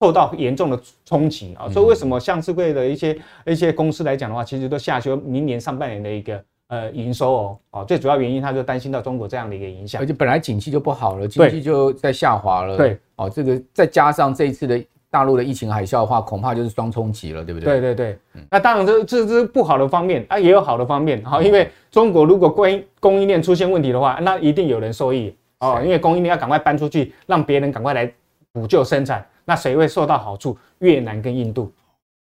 [0.00, 17.80] 受到严重的冲击啊，所以为什么上市柜的一些一些公司来讲的话，其实都下修明年上半年的一个呃营收哦，哦，最主要原因他就担心到中国这样的一个影响，而且本来景气就不好了，经济就在下滑了，对，哦，这个再加上这一次的大陆的疫情海啸的话，恐怕就是双冲击了，对不对？
[17.80, 18.18] 对对对，
[18.50, 28.12] 那当然这这是不好的方面啊，也有好的方面，好，因为中国如果供应供应链出现问题的话，那一定有人受益哦，因为供应链要赶快搬出去，让别人赶快来
[28.52, 29.24] 补救生产。
[29.44, 30.58] 那谁会受到好处？
[30.80, 31.70] 越南跟印度，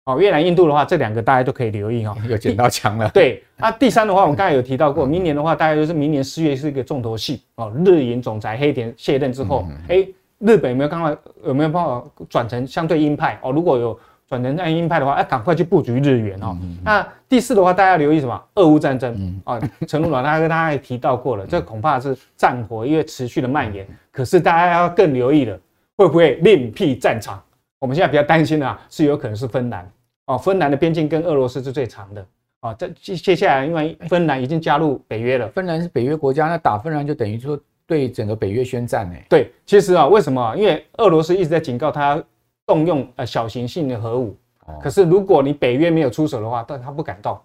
[0.04, 2.16] 哦，越南、印度的话，这两个大家都可以留意哈。
[2.30, 3.08] 有捡到枪了。
[3.08, 7.72] 对，那第三的话，我们刚才有提到过，明年的话，大概就是明年四月是一个重头戏哦。
[7.84, 10.06] 日银总裁黑田卸任之后，哎，
[10.38, 13.50] 日本有没有刚好有没有办法转成相对鹰派哦？
[13.52, 16.56] 如果有转成按鹰派的话，要赶快去布局日元哦。
[16.84, 18.42] 那第四的话，大家留意什么？
[18.56, 25.58] 俄乌战争啊，陈如老大哥他也提到过了，这恐怕是战火因为持续的蔓延，可是大家要更留意了。
[25.96, 27.42] 会不会另辟战场？
[27.78, 29.90] 我们现在比较担心的啊，是有可能是芬兰
[30.26, 32.26] 哦，芬兰的边境跟俄罗斯是最长的
[32.60, 32.74] 啊。
[32.74, 39.16] 这接接下来，因为芬兰已经加入北约了，芬兰是北约国家，那打芬兰就等于说对整个北约宣战呢。
[39.28, 40.54] 对，其实啊，为什么？
[40.56, 42.22] 因为俄罗斯一直在警告他
[42.66, 44.36] 动用呃小型性的核武，
[44.82, 47.38] 可是如果你北约没有出手的话，但他不敢动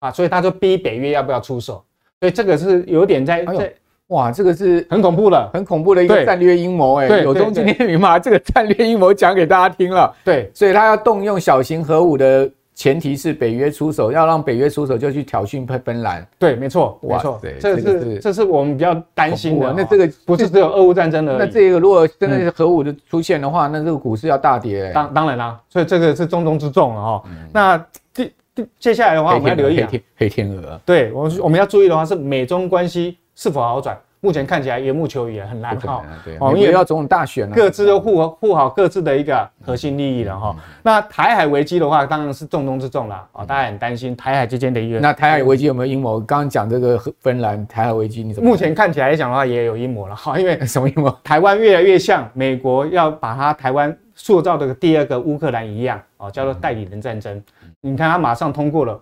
[0.00, 1.82] 啊，所以他就逼北约要不要出手，
[2.20, 3.72] 所以这个是有点在在。
[4.10, 7.08] 哇，这个是很恐怖的，很恐怖的一个战略阴谋哎！
[7.22, 10.14] 有中今天你把这个战略阴谋讲给大家听了。
[10.24, 16.24] 对，所以他要动用小型核武的前提是北约出手，要让北约出手就去挑衅芬兰。
[16.38, 19.72] 对，没错，没错，这是这是我们比较担心的。
[19.74, 24.92] 那这个不是只有俄乌战争的，那这个如果真的是核武的出现的话，那这个股市要大跌。
[24.92, 27.24] 当当然啦，所以这个是重中之重了哈。
[27.50, 28.30] 那接
[28.78, 30.80] 接下来的话，我们要留意黑天黑天鹅。
[30.84, 33.18] 对，我们我们要注意的话是美中关系。
[33.38, 33.94] 是否好转？
[34.20, 36.02] 目前看起来缘木求鱼也很难哈。
[36.40, 40.56] 哦，因为要总统大选了，各自都护护好各自的一个核心利益了哈。
[40.82, 43.44] 那台海危机的话，当然是重中之重了啊！
[43.44, 44.98] 大家很担心台海之间的一个。
[44.98, 46.18] 那台海危机有没有阴谋？
[46.20, 48.48] 刚刚讲这个芬兰台海危机，你怎么？
[48.48, 50.38] 目前看起来来讲的话，也有阴谋了哈。
[50.38, 51.10] 因为 什么阴谋？
[51.22, 57.42] 台湾越来越像美国要把它台湾塑造的第二个乌克兰一样哦，叫做代理人战争。
[57.80, 59.00] 你看，他马上通过了。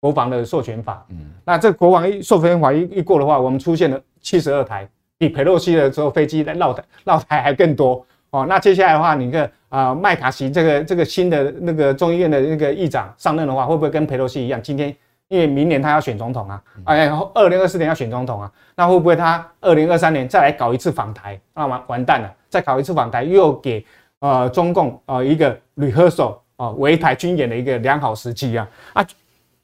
[0.00, 8.46] 国防的授权法，嗯，那这国防一授权法一一过的话，我们出现了七十二台，比佩洛西的时候飞机来绕台绕台还更多哦。
[8.48, 14.60] 那接下来的话，你看啊，麦卡锡这个这个新的那个众议院的那个议长上任的话，会不会跟佩洛西一样？
[14.62, 14.94] 今天
[15.28, 21.38] 因为明年他要选总统啊，哎，二零二四年要选总统啊，那会不会他二零二三年再来搞一次访台？
[21.54, 23.84] 那完完蛋了，再搞一次访台，又给
[24.20, 29.06] 呃中共呃一个 rehearsal 啊围台军演的一个良好时机啊啊！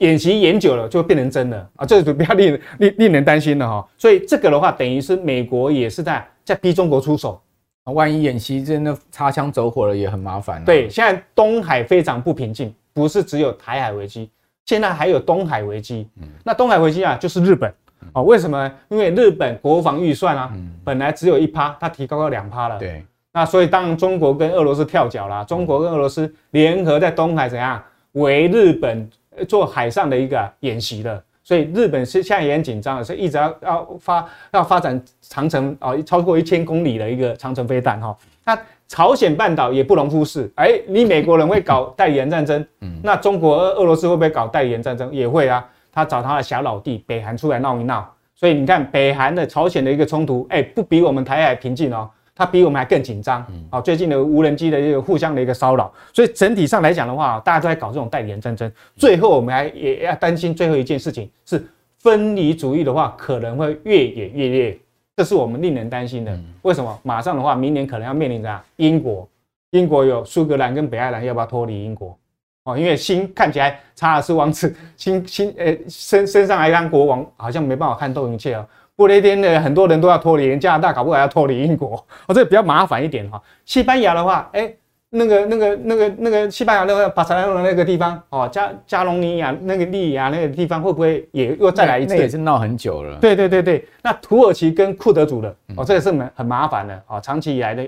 [0.00, 3.86] 演习演久了就变成真的啊，这就比较令令令人担心了哈。
[3.98, 7.40] 所以这个的话，等于是美国也是在在逼中国出手
[7.84, 7.92] 啊。
[7.92, 10.64] 万一演习真的擦枪走火了，也很麻烦。
[10.64, 14.30] 对，现在东海非常不平静，不是只有台海危机，
[14.64, 16.08] 现在还有东海危机。
[16.16, 17.70] 嗯，那东海危机啊，就是日本
[18.14, 18.22] 哦。
[18.22, 18.74] 为什么呢？
[18.88, 20.50] 因为日本国防预算啊，
[20.82, 22.78] 本来只有一趴，它提高到两趴了。
[22.78, 27.82] 对，那所以当然中国跟俄罗斯跳脚了，中国跟俄罗斯联合在东海怎样
[28.12, 29.06] 围日本？
[29.46, 38.16] 做海上的一个演习的，所以日本是现在也很紧张的，所以一直要要发要发展长城啊，超过一千公里的一个长城飞弹哈。
[38.44, 42.66] 那朝鲜半岛也不容忽视，哎，你美国人会搞代理人战争，
[43.02, 45.12] 那中国俄罗斯会不会搞代理人战争？
[45.14, 52.10] 也会啊，他找他的小老弟北韩出来闹一闹，所以你看北韩的朝鲜的一个冲突，哎，不比我们台海平静哦。
[52.40, 53.82] 它比我们还更紧张啊！
[53.82, 58.72] 最近的无人机的一个互相的一个骚扰，所以整体上来讲的话，大家都在搞这种代理人战争。
[58.96, 61.62] 最后我们还也要担心最后一件事情是
[61.98, 64.78] 分离主义的话，可能会越演越烈，
[65.18, 66.40] 这是我们令人担心的。
[66.62, 66.98] 为什么？
[67.02, 69.28] 马上的话，明年可能要面临着英国，
[69.72, 72.18] 英国有苏格兰跟北爱尔兰要不要脱离英国？
[72.64, 78.66] 哦，因为新看起来查尔斯王子新新呃身身上还当国王，好像没办法看透一切哦。
[79.00, 81.96] 不列颠的很多人都要脱离，加拿大搞不好要脱离英国，
[82.28, 83.42] 哦，这比较麻烦一点哈、哦。
[83.64, 84.70] 西班牙的话，哎。
[85.12, 92.14] 那个、那个、那个、那个西班牙那个巴塞罗那那个地方哦，加加隆尼亚那个利亚那个地方会不会也又再来一次？
[92.14, 93.18] 那也是闹很久了。
[93.18, 97.84] 对对对对，那土耳其跟库德族的哦，这也是很很麻烦的哦，长期以来的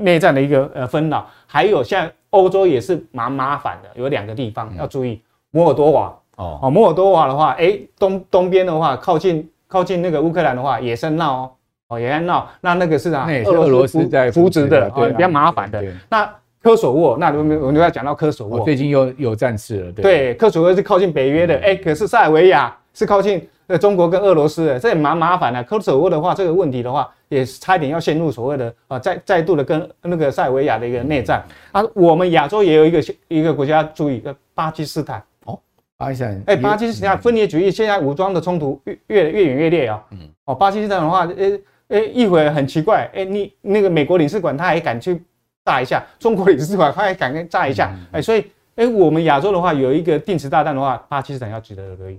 [0.00, 1.26] 内战的一个呃纷扰。
[1.46, 5.18] 还有现在欧洲也是蛮麻烦的，有两个地方要注意，
[5.52, 11.50] 摩尔多瓦哦哦，摩尔多瓦的话，哎东东边的话靠近靠近那个乌克兰的话也是闹哦
[11.88, 16.30] 哦也在闹，那那个是啊，俄罗斯在扶植的，对，比较麻烦的那。
[16.62, 19.92] 科索沃，那我们我们就要讲到科索沃，最近又有战事了。
[19.92, 25.64] 对，科索沃是靠近北约的，哎，可是塞尔维亚是靠近呃中国跟俄罗斯的，这也蛮麻烦的。
[25.64, 31.82] 科索沃的话，这个问题的话，也差一点要陷入所谓的啊再再度的跟那个塞尔维亚的一个内战啊。
[31.94, 34.22] 我们亚洲也有一个一个国家注意，
[34.54, 35.22] 巴基斯坦哦，
[36.00, 40.02] 巴基斯坦，哎，巴基斯坦分裂主义现在武装的冲突越越越演越烈啊。
[40.12, 45.22] 嗯，哦，巴基斯坦的话，哎哎，一会儿很奇怪，哎，你那个美国领事馆他还敢去？
[45.62, 48.40] 炸一下，中国领事馆他还敢炸一下，哎、欸，所以，
[48.76, 52.18] 哎、欸，我们亚洲的话有一个定时炸弹的话，巴基斯坦要值得而已。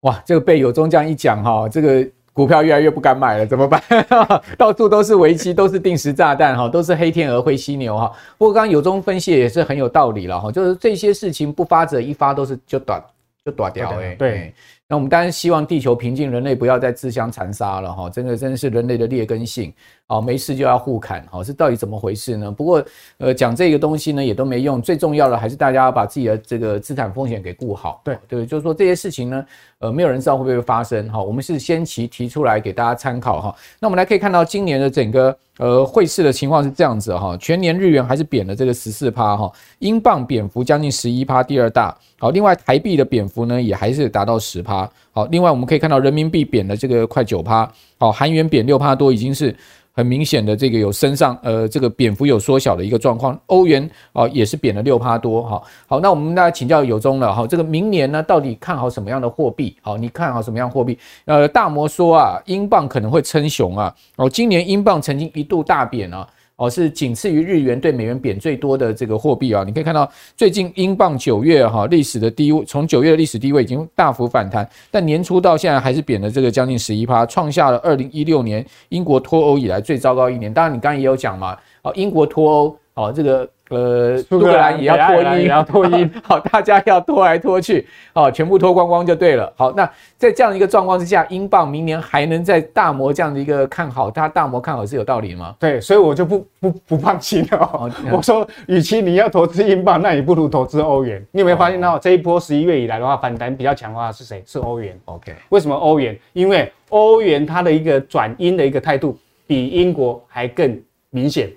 [0.00, 3.82] 哇，这个被有中这样一讲哈，这个股票越来越不敢买了，怎么办？
[4.56, 8.10] 到处都是危机，都是定时炸弹哈，都是黑天鹅、灰犀牛哈。
[8.38, 13.02] 不过刚刚有中分析也是很有道理了哈，就是这些事情不发者一发都是就短
[13.44, 14.54] 就短掉哎，对。
[14.88, 19.72] 那我们当然希望地球平静，人类不要再自相残杀了哈，真的真的是人类的劣根性。
[20.12, 22.50] 好，没事就要互砍，好，是到底怎么回事呢？
[22.50, 22.84] 不过，
[23.16, 28.02] 呃，讲这个东西呢也都没用，最重要的还是大家要把自己的这个资产风险给顾好。
[28.04, 29.46] 对对，就是说这些事情呢，
[29.78, 31.08] 呃，没有人知道会不会发生。
[31.10, 33.56] 哈，我们是先期提出来给大家参考哈。
[33.80, 41.96] 那我们来可以看到今年的整个呃汇市的情况是这样子哈，全年日元还是贬了这个十四趴哈，英镑贬幅将近十一趴，第二大。
[42.18, 44.86] 好，另外台币的贬幅呢也还是达到十趴。
[45.12, 47.66] 好，另外我们可以看到人民币贬了这个快九趴。
[47.96, 49.56] 好，韩元贬六趴多，已经是。
[49.92, 53.38] 很明显的，这个有身上，呃，这个贬幅有缩小的一个状况。
[53.46, 55.62] 欧元啊，也是贬了六趴多，哈。
[55.86, 59.76] 好，那我们大家请教友忠了，哈，这个明年呢，到底看好什么样的货币？
[59.82, 60.98] 好，你看好什么样货币？
[61.26, 63.94] 呃，大摩说啊，英镑可能会称雄啊。
[64.16, 66.26] 哦，今年英镑曾经一度大贬啊。
[66.62, 69.64] 哦，是仅次于日元对美元贬最多的这个货币啊！
[69.66, 80.54] 你可以看到，最近英镑九月哈历史的低，从九月的历史低位已经大幅反弹，但年初到现在还是贬了这个将近十一趴，创下了二零一六年英国脱欧以来最糟糕一年。
[80.54, 83.48] 当然，你刚刚也有讲嘛，哦，英国脱欧，哦，这个。
[83.72, 89.50] 呃，苏格兰也要脱衣，也要脱衣， 好，大家要脱来脱去，好，全部脱光光就对了。
[89.56, 95.54] 好，那在这样的一个状况之下，英镑明年还能在大摩这样的一个看好，它大摩看好是有道理的吗？
[95.58, 97.58] 对，所以我就不不不放心了。
[97.72, 101.24] 哦、我说，与其你要投资英镑，那你不如投资欧元。
[101.30, 104.42] 你有没有发现到这一波十一月以来的话，反弹比较强的话是谁？
[104.46, 104.94] 是欧元。
[105.06, 106.14] OK，为什么欧元？
[106.34, 111.50] 因为欧元它的一个转阴的一个态度比英国还更明显。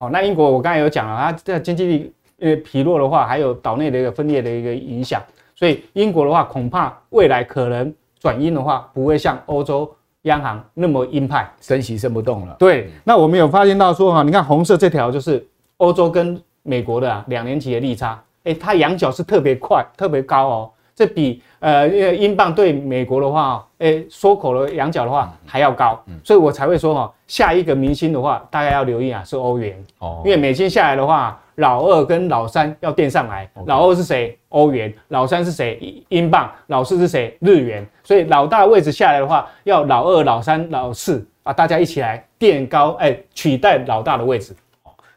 [0.00, 5.22] 哦，那英国我刚才有讲了，它这经济力呃疲弱的话，还有岛内的一个分裂的一个影响，
[5.54, 9.90] 所以英国的话恐怕未来可能转鹰的话，不会像欧洲
[10.22, 12.56] 央行那么鹰派，升息升不动了。
[12.58, 20.70] 对，那我们有发现到说哈，你看红色这条就是欧洲跟美国的两年期的利差，哎，它仰角是特别快、特别高哦。
[20.94, 34.36] 这比呃，英镑对美国的话，诶，缩口的仰角的话还要高，所以我才会说哈，下一个明星的话，大家要留意啊，是欧元哦，因为美金下来的话，老二跟老三要垫上来，老二是谁？
[34.48, 36.02] 欧元，老三是谁？
[36.08, 37.36] 英镑，老四是谁？
[37.40, 44.54] 日元，所以老大位置下来的话，要老二、老三、老四啊，大家一起来垫高，哎，取代老大的位置。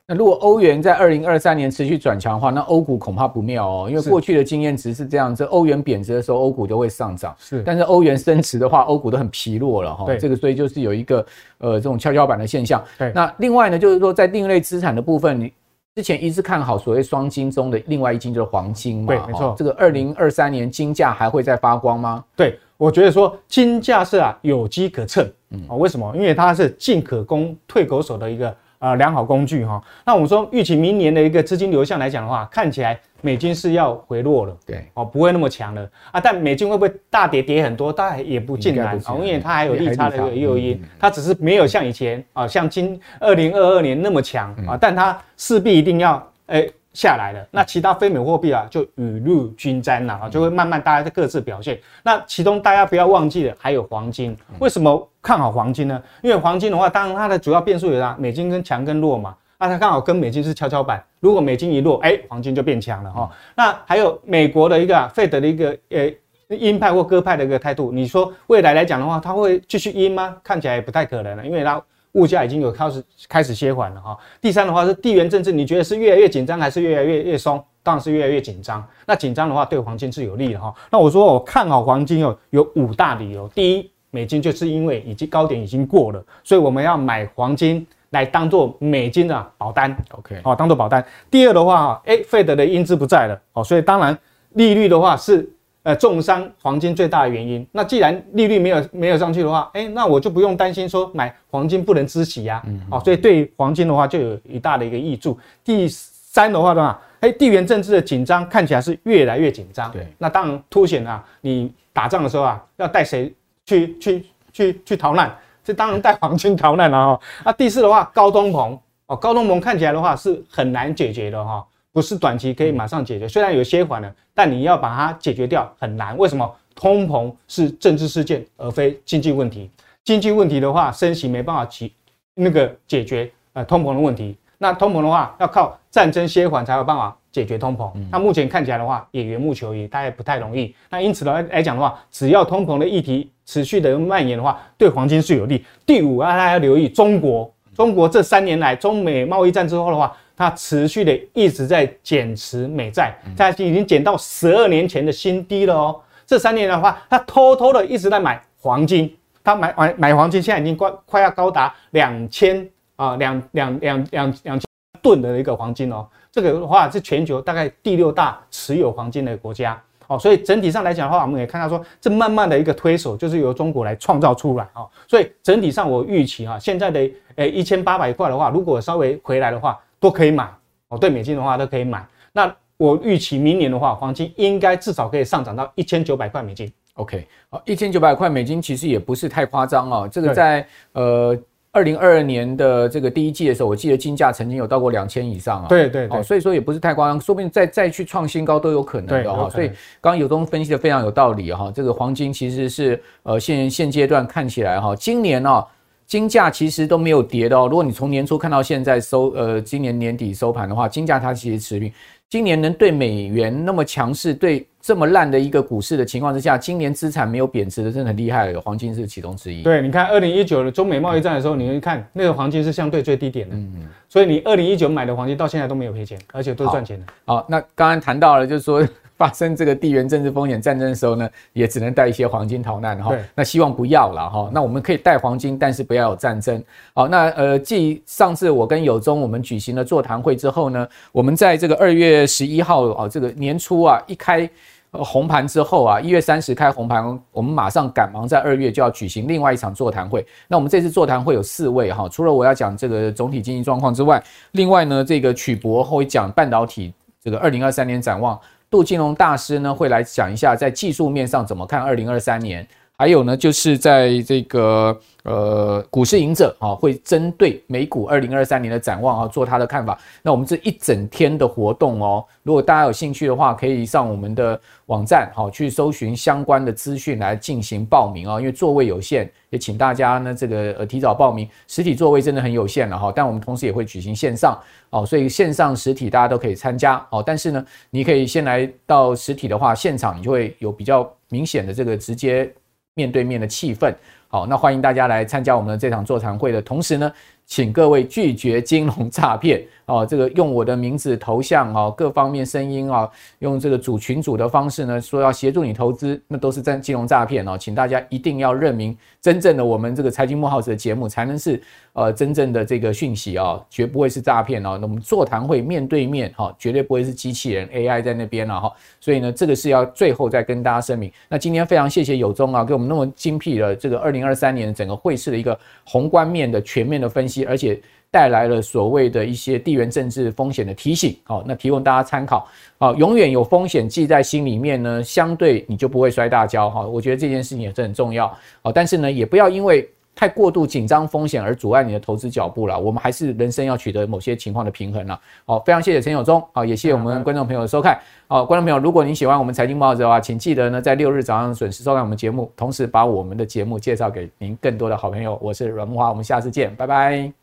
[0.05, 7.33] 那如果欧元在二零二三年持续转强的话，那欧股恐怕不妙哦，因为过去的经验值是这样，这欧元贬值的时候，欧股都会上涨。
[7.39, 10.05] 是，但是欧元升值的话， 欧股都很疲弱了哈。
[10.05, 11.25] 对，这个所以就是有一个
[11.59, 12.83] 呃这种跷跷板的现象。
[12.97, 15.53] 对，那另外呢，就是说在另类资产的部分，你
[15.95, 19.07] 之前一直看好所谓双金中的另外一金就是黄金嘛。
[19.07, 19.55] 对，没错。
[19.57, 22.21] 这个二零二三年金价还会再发光吗？
[22.35, 25.25] 对，我觉得说金价是啊有机可乘。
[25.51, 26.13] 嗯，啊，为什么？
[26.13, 28.53] 因为它是进可攻退可守的一个。
[28.83, 29.81] 呃，良好工具哈。
[30.05, 36.19] 那我们说预期明年的一个资金流向来讲的话，看起来美金是要回落了，对，哦，不会那么强了啊。
[36.19, 37.93] 但美金会不会大跌跌很多？
[37.93, 44.77] 大概也不尽然啊，因为它还有利差的一个诱因，它只是没有像以前啊，像今二零二二年那么强啊。
[44.77, 47.45] 但它势必一定要诶下来了。
[47.51, 51.79] 那其他非美货币啊，就雨露均沾了啊，就会慢慢大家各自表现。
[52.03, 55.09] 那其中大家不要忘记了，还有黄金，为什么？
[55.21, 56.03] 看好黄金呢？
[56.21, 58.13] 因为黄金的话，当然它的主要变数有啥？
[58.19, 59.33] 美金跟强跟弱嘛。
[59.57, 61.01] 那，它刚好跟美金是跷跷板。
[61.21, 63.31] 如果美金一弱，哎，黄金就变强了哈。
[63.55, 66.11] 那还有美国的一个费德的一个呃
[66.57, 70.35] 鹰派或鸽派的一个态度，你说未来来讲的话，它会继续鹰吗？
[70.43, 71.81] 看起来也不太可能了，因为它
[72.13, 74.17] 物价已经有开始开始歇缓了哈。
[74.41, 77.63] 第三的话是地缘政治，你觉得是越来越紧张还是越来越越松？
[77.83, 78.83] 当然是越来越紧张。
[79.05, 80.73] 那紧张的话对黄金是有利的哈。
[80.89, 83.47] 那我说我看好黄金哦，有五大理由。
[83.49, 87.85] 第一，美金就是因为已经高点已经过了，所以我们要买黄金。
[88.13, 91.03] 来当做美金的保单，OK，好，当做保单。
[91.31, 94.15] 第二的话，哎，费德的鹰之不在了，哦，所以当然
[94.49, 95.49] 利率的话是
[95.83, 97.65] 呃重伤黄金最大的原因。
[97.71, 105.37] 那既然利率没有没有上去的话，哎，那我就不用担心说买黄金不能支息呀，嗯，好，所以对黄金的话就有一大的一个益处。
[105.63, 113.33] 第三的话的话，哎，地缘政治的紧张看起来是越来越紧张，对，那当然凸显啊，你打仗的时候啊，要带谁
[113.65, 115.33] 去去去去逃难？
[115.63, 117.21] 这当然带黄金逃难了哈。
[117.45, 123.25] 那第四的话，高通膨哦，高通膨看起来的话是很难解决的哈，不是短期可以马上解决。
[123.25, 126.17] 虽然有些缓了，但你要把它解决掉很难。
[126.17, 126.53] 为什么？
[126.75, 129.69] 通膨是政治事件，而非经济问题。
[130.03, 131.89] 经济问题的话，升息没办法解
[132.33, 134.35] 那个解决呃通膨的问题。
[134.57, 137.15] 那通膨的话，要靠战争歇缓才有办法。
[137.33, 140.71] 解决通膨，那目前看起来的话，也缘木求鱼，大概不太容易。
[140.91, 145.65] 那因此来来讲的话，只要通膨的议题持续的蔓延的话，对黄金是有利。
[145.83, 155.99] 第五啊，大家要留意中国，中国这三年来中美贸易战之后的话，它持续的一直在减持美债，它已经减到十二年前的新低了哦。
[156.25, 164.65] 这三年的话，它偷偷的一直在买黄金，它买买买黄金，现在已经快快要高达两千啊两两两两两千
[165.01, 166.07] 吨的一个黄金哦。
[166.31, 180.47] 这个的话是全球大概第六大持有黄金的国家，哦，所以整体上来讲的话，我们也看到说，这慢慢的一个推手就是由中国来创造出来，哦，所以整体上我预期啊，现在的诶一千八百块的话，如果稍微回来的话，都可以买，
[180.89, 182.05] 哦，对美金的话都可以买。
[182.33, 186.69] 那我预期明年的话，黄金应该至少可以上涨到一千九百块美金。
[186.95, 191.37] OK，好，一千九百块美金其实也不是太夸张哦，这个在呃。
[191.75, 195.67] 二零二二年的这个第一季的时候，我记得金价曾经有到过两千以上啊。
[195.67, 199.49] 对对对，所以说也不是太夸张，说不定再再去创新高都有可能的哈。
[199.49, 201.71] 所以刚刚有东分析的非常有道理哈。
[201.73, 205.65] 这个黄金其实是呃现现阶段看起来哈，今年哦
[206.13, 207.67] 金价其实都没有跌的哦。
[207.67, 211.91] 如果你从年初看到现在收呃今年年底收盘的话，金价它其实持平。
[212.29, 218.61] 今年能对美元那么强势，对这么烂的一个股市的情况之下，今年资产没有贬值的，真的很厉害了。
[218.61, 219.63] 黄金是其中之一。
[219.63, 223.55] 对，你看二零一九的中美贸易战的时候，你会看那个黄金是相对最低点的。
[223.55, 223.87] 嗯嗯。
[224.07, 227.07] 所以你二零一九买的黄金到现在都没有赔钱，而且都是赚钱的。
[227.25, 228.87] 好，那刚刚谈到了，就是说。
[229.23, 233.15] 发生这个地缘政治风险战争的时候呢，也只能带一些黄金逃难哈。
[233.33, 234.51] 那希望不要了哈。
[234.53, 236.61] 那我们可以带黄金，但是不要有战争。
[236.93, 244.49] 好，那呃，继上次我跟友忠我们举行了座谈会之后呢，我们在这个二月十一号啊，这个年初啊一开
[244.91, 250.25] 红盘之后啊，一月三十开红盘，我们马上赶忙在二月就要举行另外一场座谈会。
[250.49, 254.21] 那我们这次座谈会有四位哈，除了我要讲这个总体经济状况之外，
[254.51, 256.93] 另外呢，这个曲博会讲半导体
[257.23, 258.37] 这个二零二三年展望。
[258.73, 262.67] 杜金龙大师呢会来讲一下在技术面上怎么看二零二三年，
[262.97, 264.99] 还有呢就是在这个。
[265.23, 269.97] 呃，股市赢者啊，会针对美股二零二三年的展望啊，做他的看法。
[270.21, 278.37] 那我们这一整天的活动哦，如果大家有兴趣的话，可以上我们的网站好去搜寻相关的资讯来进行报名啊。
[278.37, 281.47] 因为座位有限，也请大家呢这个呃提早报名。
[281.69, 287.23] 实体座位真的很有限了哈，但我们同时也会举行线上哦，所以线上实体大家都可以参加哦。
[287.25, 292.53] 但是呢，你可以先来到实体的话，现场你就会有比较明显的这个直接
[292.95, 293.93] 面对面的气氛。
[294.27, 297.11] 好，那欢迎大家来参加我们的这场座谈会的同时呢，
[297.45, 303.09] 请各位拒绝金融诈骗哦，这个用我的名字、头像哦，各方面声音啊，
[303.39, 311.61] 用这个主群主的方式呢，说要协助你投资，那都是在金融诈骗哦，请大家一定要认明真正的我们这个财经慕 House 的节目，才能是
[311.93, 314.77] 呃真正的这个讯息啊，绝不会是诈骗哦。
[314.79, 321.11] 那我们座谈会面对面哈，绝对不会是机器人 AI 在那边了哈，所以呢，这个是要最后再跟大家声明。
[321.27, 327.43] 那今天非常谢谢有忠啊，给我们那么精辟的这个二零二三年整个汇市的一个宏观面的全面的分析。
[327.45, 327.79] 而且
[328.13, 332.47] 带来了所谓的一些地缘政治风险的提醒，好，那提供大家参考，
[332.77, 338.27] 好，永远有风险记在心里面呢，相对你就不会摔大跤，哈，我觉得这件事情也是很重要，
[338.61, 357.42] 好，但是呢，也不要因为太过度紧张风险而阻碍你的投资脚步了，我们还是人生要取得某些情况的平衡了，好，非常谢谢陈友忠，好，也谢谢我们观众朋友的收看，好，观众朋友，如果您喜欢我们财经报纸的话，请记得呢在六日早上准时收看我们节目，同时把我们的节目介绍给您更多的好朋友，我是阮木华，我们下次见，拜拜。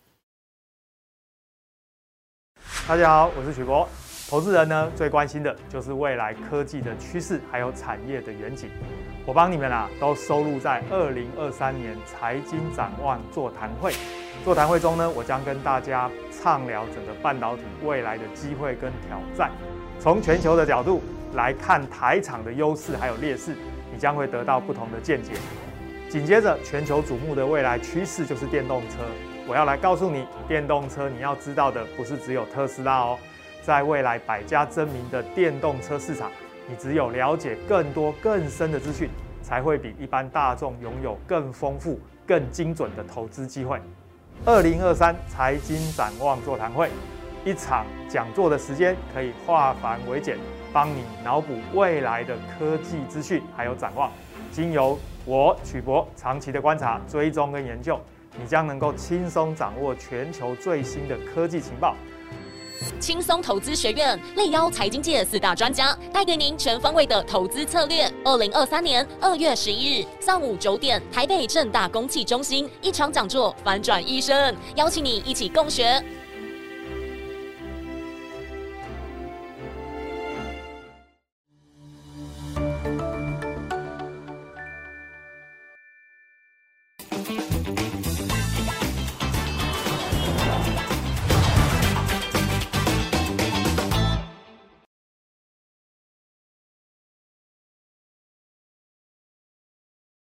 [2.88, 3.88] 大家好，我是许博。
[4.28, 8.70] 投资人呢，最关心的就是未来科技的趋势，还有产业的远景。
[9.26, 13.92] 我帮你们啊，都收录在二零二三年财经展望座谈会。
[14.44, 19.50] 座谈会中呢，我将跟大家畅聊整个半导体未来的机会跟挑战。
[19.98, 21.02] 从全球的角度
[21.34, 23.54] 来看台厂的优势还有劣势，
[23.92, 25.32] 你将会得到不同的见解。
[26.08, 28.96] 紧接着，全球瞩目的未来趋势就是电动车。
[29.49, 33.18] 我要来告诉你，电动车你要知道的不是只有特斯拉哦，
[33.62, 36.30] 在未来百家争鸣的电动车市场，
[36.68, 39.09] 你只有了解更多更深的资讯，
[39.43, 43.80] 才会比一般大众拥有更丰富、更精准的投资机会。
[44.45, 46.88] 二零二三财经展望座谈会，
[47.45, 50.38] 一场讲座的时间可以化繁为简，
[50.72, 54.11] 帮你脑补未来的科技资讯还有展望，
[54.53, 58.01] 经由我曲博长期的观察、追踪跟研究。
[58.39, 61.97] 你将能够轻松掌握全球最新的科技情报。
[62.99, 68.11] 轻松投资学院力邀财经界四大专家，带给您全方位的投资策略。
[68.24, 76.03] 二零二三年二月十一日上午九点，台北正大公器中心一场讲座，反转一生，邀请你一起共学。